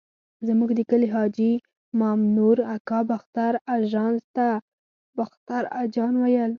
زموږ 0.47 0.69
د 0.75 0.81
کلي 0.89 1.07
حاجي 1.15 1.51
مامنور 1.99 2.57
اکا 2.75 2.99
باختر 3.09 3.53
اژانس 3.77 4.21
ته 4.35 4.47
باختر 5.17 5.63
اجان 5.83 6.13
ویل. 6.23 6.49